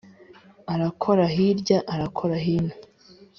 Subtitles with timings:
[0.73, 2.75] arakora hirya arakora hino: